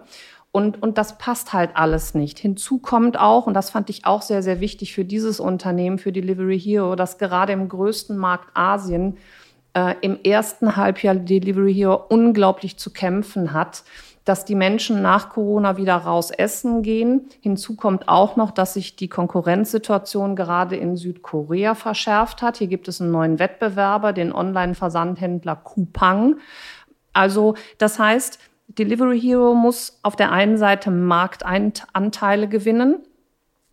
[0.54, 2.38] Und, und das passt halt alles nicht.
[2.38, 6.12] Hinzu kommt auch, und das fand ich auch sehr, sehr wichtig für dieses Unternehmen, für
[6.12, 9.16] Delivery Hero, dass gerade im größten Markt Asien
[9.72, 13.82] äh, im ersten Halbjahr Delivery Hero unglaublich zu kämpfen hat,
[14.24, 17.22] dass die Menschen nach Corona wieder raus essen gehen.
[17.40, 22.58] Hinzu kommt auch noch, dass sich die Konkurrenzsituation gerade in Südkorea verschärft hat.
[22.58, 26.36] Hier gibt es einen neuen Wettbewerber, den Online-Versandhändler Coupang.
[27.12, 33.06] Also das heißt, Delivery Hero muss auf der einen Seite Marktanteile gewinnen.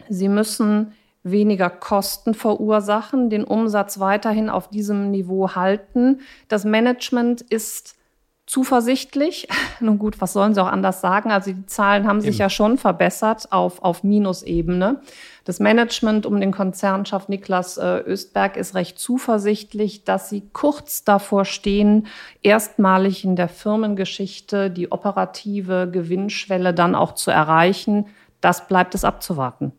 [0.09, 6.21] Sie müssen weniger Kosten verursachen, den Umsatz weiterhin auf diesem Niveau halten.
[6.47, 7.95] Das Management ist
[8.51, 9.47] zuversichtlich.
[9.79, 11.31] Nun gut, was sollen sie auch anders sagen?
[11.31, 12.39] Also die Zahlen haben sich Eben.
[12.39, 14.99] ja schon verbessert auf, auf Minusebene.
[15.45, 21.45] Das Management um den Konzernchef Niklas äh, Östberg ist recht zuversichtlich, dass sie kurz davor
[21.45, 22.07] stehen,
[22.43, 28.07] erstmalig in der Firmengeschichte die operative Gewinnschwelle dann auch zu erreichen.
[28.41, 29.71] Das bleibt es abzuwarten.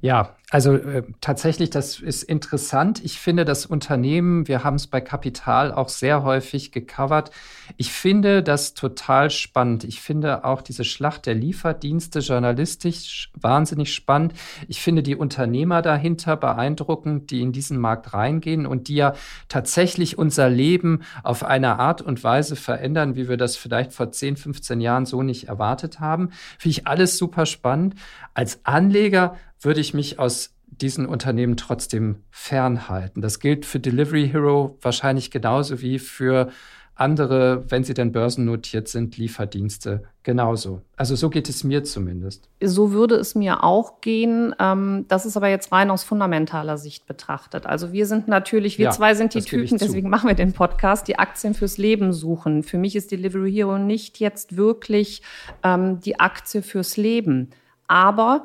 [0.00, 3.04] Ja, also äh, tatsächlich, das ist interessant.
[3.04, 7.30] Ich finde das Unternehmen, wir haben es bei Kapital auch sehr häufig gecovert.
[7.76, 9.84] Ich finde das total spannend.
[9.84, 14.32] Ich finde auch diese Schlacht der Lieferdienste journalistisch wahnsinnig spannend.
[14.68, 19.12] Ich finde die Unternehmer dahinter beeindruckend, die in diesen Markt reingehen und die ja
[19.48, 24.38] tatsächlich unser Leben auf eine Art und Weise verändern, wie wir das vielleicht vor 10,
[24.38, 26.30] 15 Jahren so nicht erwartet haben.
[26.58, 27.96] Finde ich alles super spannend.
[28.32, 33.22] Als Anleger würde ich mich aus diesen Unternehmen trotzdem fernhalten.
[33.22, 36.50] Das gilt für Delivery Hero wahrscheinlich genauso wie für
[36.98, 40.82] andere, wenn sie denn börsennotiert sind, Lieferdienste genauso.
[40.96, 42.50] Also so geht es mir zumindest.
[42.60, 44.54] So würde es mir auch gehen.
[44.58, 47.66] Ähm, das ist aber jetzt rein aus fundamentaler Sicht betrachtet.
[47.66, 51.06] Also wir sind natürlich, wir ja, zwei sind die Typen, deswegen machen wir den Podcast,
[51.06, 52.64] die Aktien fürs Leben suchen.
[52.64, 55.22] Für mich ist Delivery Hero nicht jetzt wirklich
[55.62, 57.50] ähm, die Aktie fürs Leben.
[57.86, 58.44] Aber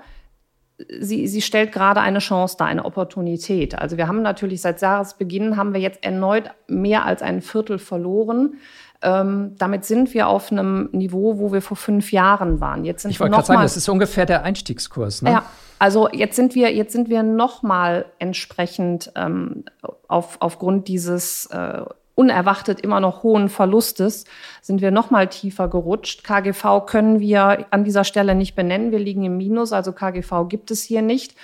[0.99, 3.77] sie, sie stellt gerade eine Chance dar, eine Opportunität.
[3.77, 8.55] Also wir haben natürlich seit Jahresbeginn haben wir jetzt erneut mehr als ein Viertel verloren.
[9.01, 12.85] Ähm, damit sind wir auf einem Niveau, wo wir vor fünf Jahren waren.
[12.85, 15.21] Jetzt sind ich wollte gerade sagen, das ist ungefähr der Einstiegskurs.
[15.21, 15.31] Ne?
[15.31, 15.43] Ja,
[15.77, 19.65] also jetzt sind wir jetzt sind wir noch mal entsprechend ähm,
[20.07, 21.81] auf, aufgrund dieses äh,
[22.15, 24.25] unerwartet immer noch hohen Verlustes
[24.61, 26.23] sind wir noch mal tiefer gerutscht.
[26.23, 28.91] KGV können wir an dieser Stelle nicht benennen.
[28.91, 31.35] Wir liegen im Minus, also KGV gibt es hier nicht.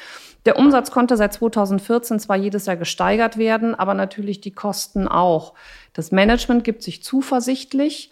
[0.46, 5.54] Der Umsatz konnte seit 2014 zwar jedes Jahr gesteigert werden, aber natürlich die Kosten auch.
[5.94, 8.12] Das Management gibt sich zuversichtlich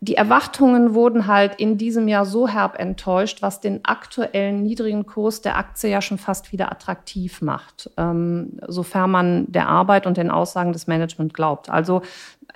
[0.00, 5.40] die Erwartungen wurden halt in diesem Jahr so herb enttäuscht, was den aktuellen niedrigen Kurs
[5.40, 10.30] der Aktie ja schon fast wieder attraktiv macht, ähm, sofern man der Arbeit und den
[10.30, 11.70] Aussagen des Management glaubt.
[11.70, 12.02] Also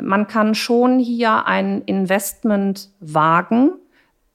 [0.03, 3.72] man kann schon hier ein Investment wagen,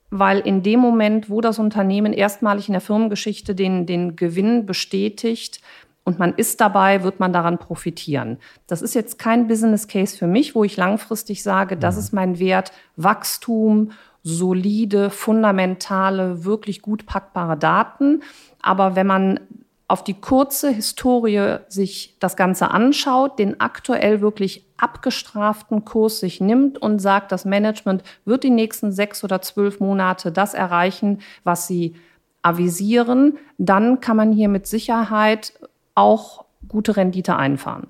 [0.09, 5.61] weil in dem Moment, wo das Unternehmen erstmalig in der Firmengeschichte den, den Gewinn bestätigt,
[6.05, 8.37] und man ist dabei, wird man daran profitieren.
[8.67, 12.39] Das ist jetzt kein Business Case für mich, wo ich langfristig sage, das ist mein
[12.39, 13.91] Wert, Wachstum,
[14.23, 18.21] solide, fundamentale, wirklich gut packbare Daten.
[18.61, 19.39] Aber wenn man
[19.87, 26.81] auf die kurze Historie sich das Ganze anschaut, den aktuell wirklich abgestraften Kurs sich nimmt
[26.81, 31.95] und sagt, das Management wird die nächsten sechs oder zwölf Monate das erreichen, was sie
[32.41, 35.53] avisieren, dann kann man hier mit Sicherheit
[35.95, 37.87] auch gute Rendite einfahren.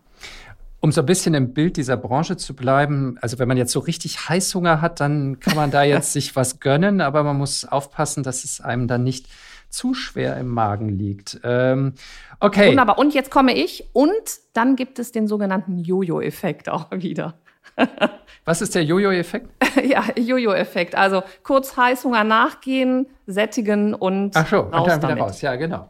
[0.80, 3.80] Um so ein bisschen im Bild dieser Branche zu bleiben, also wenn man jetzt so
[3.80, 8.24] richtig Heißhunger hat, dann kann man da jetzt sich was gönnen, aber man muss aufpassen,
[8.24, 9.28] dass es einem dann nicht
[9.70, 11.40] zu schwer im Magen liegt.
[11.44, 11.94] Ähm,
[12.40, 12.70] okay.
[12.70, 13.00] Wunderbar.
[13.00, 14.12] Und jetzt komme ich und
[14.54, 17.36] dann gibt es den sogenannten Jojo-Effekt auch wieder.
[18.46, 19.50] Was ist der Jojo-Effekt?
[19.84, 20.96] ja, Jojo-Effekt.
[20.96, 25.24] Also kurz Heißhunger nachgehen, sättigen und Ach so, raus und dann wieder damit.
[25.24, 25.42] raus.
[25.42, 25.90] Ja, genau.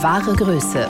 [0.00, 0.88] Wahre Größe.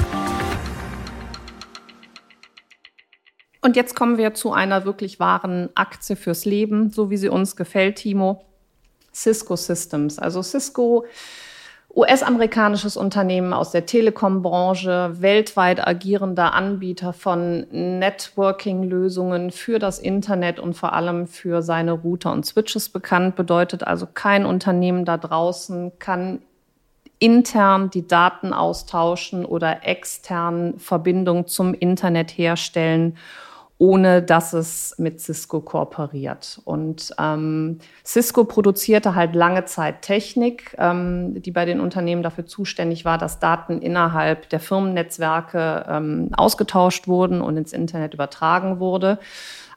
[3.61, 7.57] Und jetzt kommen wir zu einer wirklich wahren Aktie fürs Leben, so wie sie uns
[7.57, 8.45] gefällt, Timo.
[9.13, 10.19] Cisco Systems.
[10.19, 11.05] Also Cisco,
[11.95, 20.95] US-amerikanisches Unternehmen aus der Telekom-Branche, weltweit agierender Anbieter von Networking-Lösungen für das Internet und vor
[20.95, 26.41] allem für seine Router und Switches bekannt, bedeutet also kein Unternehmen da draußen kann
[27.23, 33.17] intern die Daten austauschen oder extern Verbindung zum Internet herstellen
[33.83, 36.61] ohne dass es mit Cisco kooperiert.
[36.65, 43.05] Und ähm, Cisco produzierte halt lange Zeit Technik, ähm, die bei den Unternehmen dafür zuständig
[43.05, 49.19] war, dass Daten innerhalb der Firmennetzwerke ähm, ausgetauscht wurden und ins Internet übertragen wurde.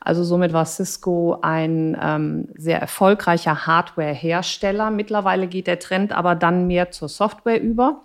[0.05, 4.91] Also somit war Cisco ein ähm, sehr erfolgreicher Hardware-Hersteller.
[4.91, 8.03] Mittlerweile geht der Trend aber dann mehr zur Software über.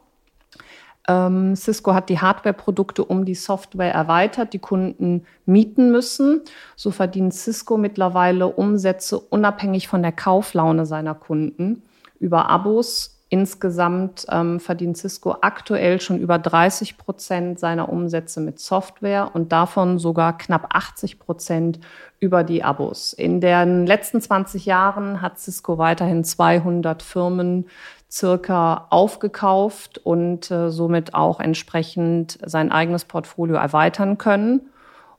[1.06, 6.40] Ähm, Cisco hat die Hardware-Produkte um die Software erweitert, die Kunden mieten müssen.
[6.74, 11.82] So verdient Cisco mittlerweile Umsätze unabhängig von der Kauflaune seiner Kunden
[12.18, 13.19] über Abos.
[13.32, 20.00] Insgesamt ähm, verdient Cisco aktuell schon über 30 Prozent seiner Umsätze mit Software und davon
[20.00, 21.78] sogar knapp 80 Prozent
[22.18, 23.12] über die Abos.
[23.12, 27.66] In den letzten 20 Jahren hat Cisco weiterhin 200 Firmen
[28.10, 34.62] circa aufgekauft und äh, somit auch entsprechend sein eigenes Portfolio erweitern können.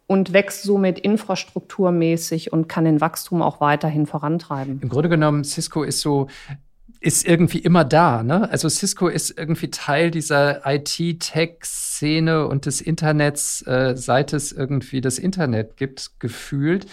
[0.07, 4.81] und wächst somit infrastrukturmäßig und kann den Wachstum auch weiterhin vorantreiben.
[4.81, 6.27] Im Grunde genommen, Cisco ist so
[7.01, 8.21] ist irgendwie immer da.
[8.21, 8.47] Ne?
[8.51, 15.17] Also Cisco ist irgendwie Teil dieser IT-Tech-Szene und des Internets, äh, seit es irgendwie das
[15.17, 16.85] Internet gibt, gefühlt.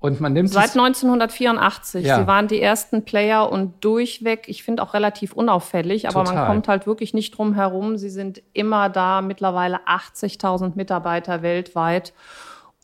[0.00, 2.04] Und man nimmt Seit 1984.
[2.04, 2.20] Ja.
[2.20, 6.34] Sie waren die ersten Player und durchweg, ich finde auch relativ unauffällig, aber Total.
[6.40, 7.96] man kommt halt wirklich nicht drum herum.
[7.96, 12.12] Sie sind immer da, mittlerweile 80.000 Mitarbeiter weltweit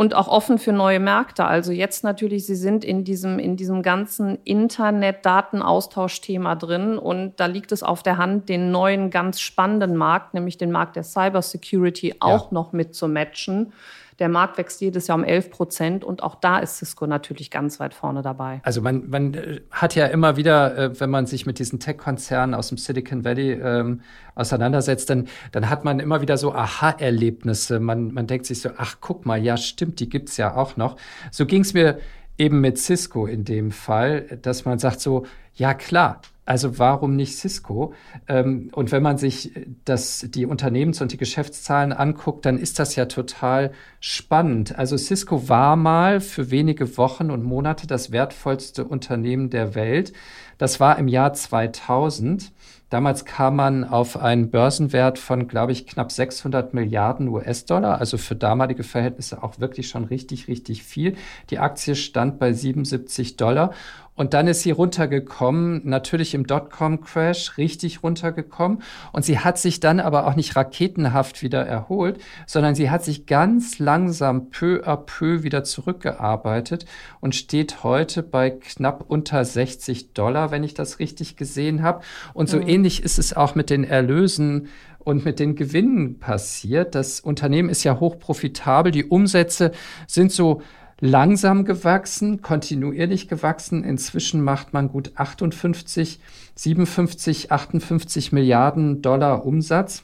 [0.01, 1.45] und auch offen für neue Märkte.
[1.45, 7.71] Also jetzt natürlich, Sie sind in diesem, in diesem ganzen Internet-Datenaustauschthema drin und da liegt
[7.71, 12.47] es auf der Hand, den neuen, ganz spannenden Markt, nämlich den Markt der Cybersecurity, auch
[12.47, 12.55] ja.
[12.55, 13.75] noch mit zu matchen.
[14.21, 17.81] Der Markt wächst jedes Jahr um 11 Prozent und auch da ist Cisco natürlich ganz
[17.81, 18.61] weit vorne dabei.
[18.65, 22.55] Also man, man äh, hat ja immer wieder, äh, wenn man sich mit diesen Tech-Konzernen
[22.55, 24.03] aus dem Silicon Valley ähm,
[24.35, 27.81] auseinandersetzt, dann, dann hat man immer wieder so Aha-Erlebnisse.
[27.81, 30.97] Man, man denkt sich so, ach guck mal, ja stimmt, die gibt's ja auch noch.
[31.31, 31.99] So ging's mir
[32.37, 37.37] eben mit Cisco in dem Fall, dass man sagt so, ja klar, also warum nicht
[37.37, 37.95] Cisco?
[38.27, 39.53] Ähm, und wenn man sich
[39.85, 44.77] das, die Unternehmens- und die Geschäftszahlen anguckt, dann ist das ja total spannend.
[44.77, 50.13] Also Cisco war mal für wenige Wochen und Monate das wertvollste Unternehmen der Welt.
[50.59, 52.51] Das war im Jahr 2000.
[52.89, 58.35] Damals kam man auf einen Börsenwert von, glaube ich, knapp 600 Milliarden US-Dollar, also für
[58.35, 61.15] damalige Verhältnisse auch wirklich schon richtig, richtig viel.
[61.51, 63.73] Die Aktie stand bei 77 Dollar
[64.21, 68.83] und dann ist sie runtergekommen, natürlich im Dotcom-Crash richtig runtergekommen.
[69.15, 73.25] Und sie hat sich dann aber auch nicht raketenhaft wieder erholt, sondern sie hat sich
[73.25, 76.85] ganz langsam peu à peu wieder zurückgearbeitet
[77.21, 82.03] und steht heute bei knapp unter 60 Dollar, wenn ich das richtig gesehen habe.
[82.35, 82.69] Und so mhm.
[82.69, 86.95] ähnlich ist es auch mit den Erlösen und mit den Gewinnen passiert.
[86.95, 88.93] Das Unternehmen ist ja hoch profitabel.
[88.93, 89.73] Die Umsätze
[90.07, 90.61] sind so
[91.01, 93.85] langsam gewachsen, kontinuierlich gewachsen.
[93.85, 96.21] Inzwischen macht man gut 58,
[96.55, 100.03] 57, 58 Milliarden Dollar Umsatz.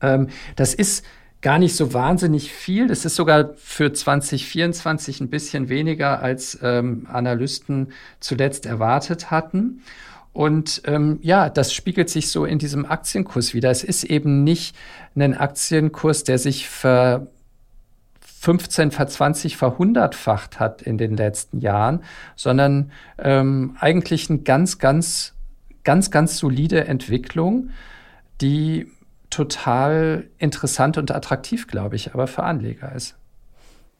[0.00, 1.04] Ähm, das ist
[1.42, 2.86] gar nicht so wahnsinnig viel.
[2.86, 9.82] Das ist sogar für 2024 ein bisschen weniger, als ähm, Analysten zuletzt erwartet hatten.
[10.32, 13.70] Und ähm, ja, das spiegelt sich so in diesem Aktienkurs wieder.
[13.70, 14.76] Es ist eben nicht
[15.16, 17.26] ein Aktienkurs, der sich ver
[18.40, 22.02] 15, verzwanzig, verhundertfacht hat in den letzten Jahren,
[22.36, 25.34] sondern ähm, eigentlich eine ganz, ganz,
[25.84, 27.68] ganz, ganz solide Entwicklung,
[28.40, 28.90] die
[29.28, 33.14] total interessant und attraktiv, glaube ich, aber für Anleger ist.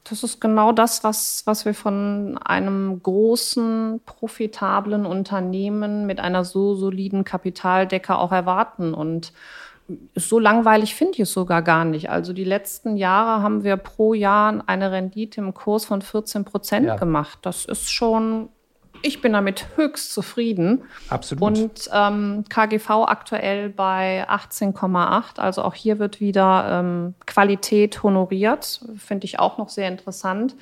[0.05, 6.75] Das ist genau das, was, was wir von einem großen, profitablen Unternehmen mit einer so
[6.75, 8.95] soliden Kapitaldecke auch erwarten.
[8.95, 9.35] Und
[10.15, 12.11] so langweilig finde ich es sogar gar nicht.
[12.11, 16.87] Also die letzten Jahre haben wir pro Jahr eine Rendite im Kurs von 14 Prozent
[16.87, 16.97] ja.
[16.97, 17.39] gemacht.
[17.43, 18.49] Das ist schon,
[19.03, 20.83] ich bin damit höchst zufrieden.
[21.09, 21.43] Absolut.
[21.43, 25.39] Und ähm, KGV aktuell bei 18,8.
[25.39, 28.81] Also auch hier wird wieder ähm, Qualität honoriert.
[28.97, 30.57] Finde ich auch noch sehr interessant.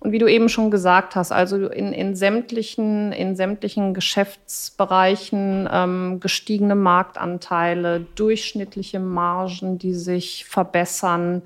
[0.00, 6.20] Und wie du eben schon gesagt hast, also in, in, sämtlichen, in sämtlichen Geschäftsbereichen ähm,
[6.20, 11.42] gestiegene Marktanteile, durchschnittliche Margen, die sich verbessern,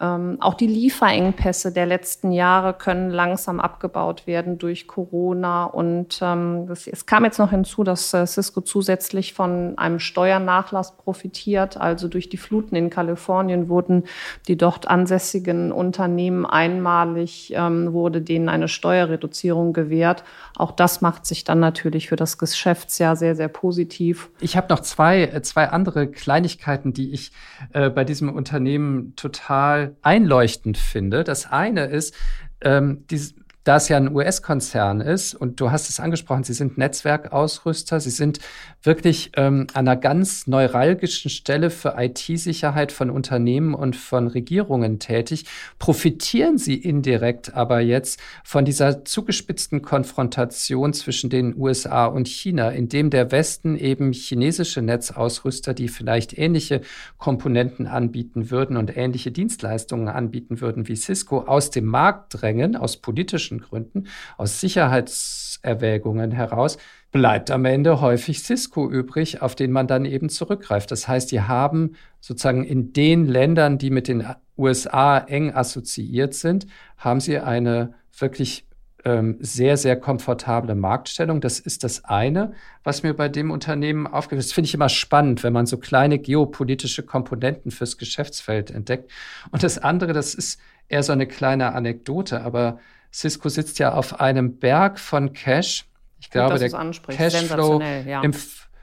[0.00, 5.64] ähm, auch die Lieferengpässe der letzten Jahre können langsam abgebaut werden durch Corona.
[5.64, 10.96] Und ähm, das, es kam jetzt noch hinzu, dass äh, Cisco zusätzlich von einem Steuernachlass
[10.96, 11.76] profitiert.
[11.76, 14.04] Also durch die Fluten in Kalifornien wurden
[14.48, 20.24] die dort ansässigen Unternehmen einmalig, ähm, wurde denen eine Steuerreduzierung gewährt.
[20.56, 24.30] Auch das macht sich dann natürlich für das Geschäftsjahr sehr, sehr positiv.
[24.40, 27.32] Ich habe noch zwei, äh, zwei andere Kleinigkeiten, die ich
[27.74, 31.24] äh, bei diesem Unternehmen total einleuchtend finde.
[31.24, 32.14] Das eine ist,
[32.62, 33.34] ähm, dieses,
[33.70, 38.10] da es ja ein US-Konzern ist und du hast es angesprochen, sie sind Netzwerkausrüster, sie
[38.10, 38.40] sind
[38.82, 45.44] wirklich ähm, an einer ganz neuralgischen Stelle für IT-Sicherheit von Unternehmen und von Regierungen tätig,
[45.78, 53.08] profitieren sie indirekt aber jetzt von dieser zugespitzten Konfrontation zwischen den USA und China, indem
[53.08, 56.80] der Westen eben chinesische Netzausrüster, die vielleicht ähnliche
[57.18, 62.96] Komponenten anbieten würden und ähnliche Dienstleistungen anbieten würden wie Cisco, aus dem Markt drängen, aus
[62.96, 66.78] politischen Gründen, aus Sicherheitserwägungen heraus,
[67.12, 70.90] bleibt am Ende häufig Cisco übrig, auf den man dann eben zurückgreift.
[70.90, 76.66] Das heißt, die haben sozusagen in den Ländern, die mit den USA eng assoziiert sind,
[76.96, 78.66] haben sie eine wirklich
[79.04, 81.40] ähm, sehr, sehr komfortable Marktstellung.
[81.40, 82.52] Das ist das eine,
[82.84, 84.52] was mir bei dem Unternehmen aufgefallen ist.
[84.52, 89.10] Finde ich immer spannend, wenn man so kleine geopolitische Komponenten fürs Geschäftsfeld entdeckt.
[89.50, 92.78] Und das andere, das ist eher so eine kleine Anekdote, aber
[93.12, 95.86] Cisco sitzt ja auf einem Berg von Cash.
[96.18, 98.22] Ich glaube, der Cashflow ja.
[98.22, 98.32] im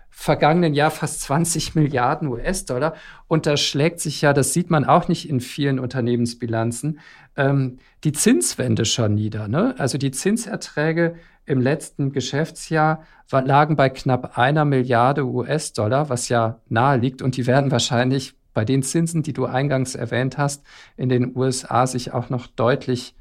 [0.10, 2.96] vergangenen Jahr fast 20 Milliarden US-Dollar.
[3.28, 7.00] Und da schlägt sich ja, das sieht man auch nicht in vielen Unternehmensbilanzen,
[7.36, 9.48] ähm, die Zinswende schon nieder.
[9.48, 9.76] Ne?
[9.78, 11.16] Also die Zinserträge
[11.46, 17.22] im letzten Geschäftsjahr lagen bei knapp einer Milliarde US-Dollar, was ja nahe liegt.
[17.22, 20.66] Und die werden wahrscheinlich bei den Zinsen, die du eingangs erwähnt hast,
[20.98, 23.14] in den USA sich auch noch deutlich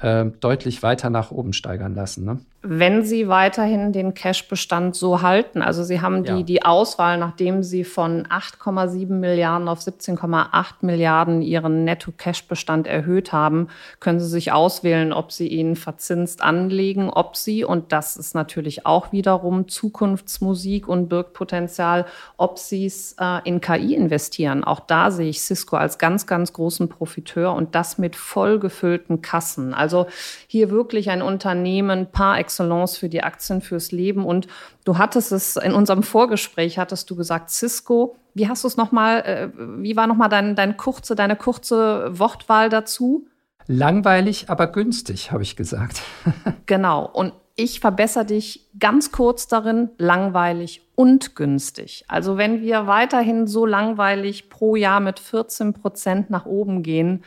[0.00, 2.24] äh, deutlich weiter nach oben steigern lassen.
[2.24, 2.38] Ne?
[2.62, 6.42] Wenn Sie weiterhin den Cash-Bestand so halten, also Sie haben die, ja.
[6.42, 14.20] die Auswahl, nachdem Sie von 8,7 Milliarden auf 17,8 Milliarden Ihren Netto-Cash-Bestand erhöht haben, können
[14.20, 19.10] Sie sich auswählen, ob Sie ihn verzinst anlegen, ob Sie, und das ist natürlich auch
[19.10, 22.04] wiederum Zukunftsmusik und birgt Potenzial,
[22.36, 24.64] ob Sie es äh, in KI investieren.
[24.64, 29.22] Auch da sehe ich Cisco als ganz, ganz großen Profiteur und das mit voll gefüllten
[29.22, 29.72] Kassen.
[29.90, 30.06] Also
[30.46, 34.24] hier wirklich ein Unternehmen par excellence für die Aktien fürs Leben.
[34.24, 34.46] Und
[34.84, 38.16] du hattest es in unserem Vorgespräch, hattest du gesagt, Cisco.
[38.34, 39.48] Wie hast du es nochmal, äh,
[39.82, 43.26] wie war nochmal dein, dein kurze, deine kurze Wortwahl dazu?
[43.66, 46.02] Langweilig, aber günstig, habe ich gesagt.
[46.66, 47.10] genau.
[47.12, 52.04] Und ich verbessere dich ganz kurz darin, langweilig und günstig.
[52.06, 57.24] Also wenn wir weiterhin so langweilig pro Jahr mit 14 Prozent nach oben gehen,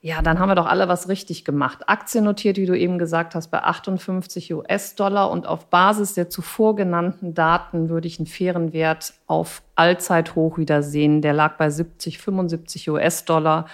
[0.00, 1.88] ja, dann haben wir doch alle was richtig gemacht.
[1.88, 6.76] Aktien notiert, wie du eben gesagt hast, bei 58 US-Dollar und auf Basis der zuvor
[6.76, 11.20] genannten Daten würde ich einen fairen Wert auf Allzeithoch wieder sehen.
[11.20, 13.66] Der lag bei 70, 75 US-Dollar.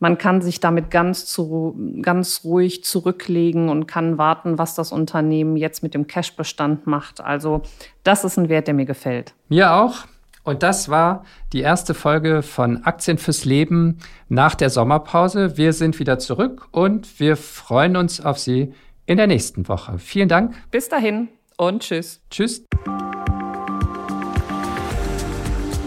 [0.00, 5.56] Man kann sich damit ganz, zu, ganz ruhig zurücklegen und kann warten, was das Unternehmen
[5.56, 7.22] jetzt mit dem Cashbestand macht.
[7.22, 7.62] Also
[8.02, 9.32] das ist ein Wert, der mir gefällt.
[9.48, 10.04] Mir auch.
[10.44, 15.56] Und das war die erste Folge von Aktien fürs Leben nach der Sommerpause.
[15.56, 18.74] Wir sind wieder zurück und wir freuen uns auf Sie
[19.06, 19.98] in der nächsten Woche.
[19.98, 20.54] Vielen Dank.
[20.70, 22.20] Bis dahin und tschüss.
[22.30, 22.64] Tschüss.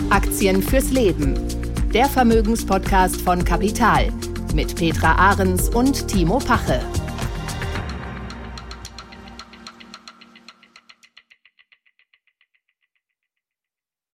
[0.10, 1.36] Aktien fürs Leben.
[1.94, 4.12] Der Vermögenspodcast von Kapital
[4.56, 6.82] mit Petra Ahrens und Timo Pache.